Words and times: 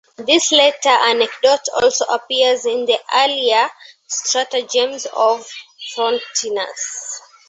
This 0.17 0.51
latter 0.51 0.89
anecdote 0.89 1.61
also 1.75 2.05
appears 2.05 2.65
in 2.65 2.85
the 2.85 2.99
earlier 3.13 3.69
"Stratagems" 4.07 5.05
of 5.05 5.47
Frontinus. 5.95 7.19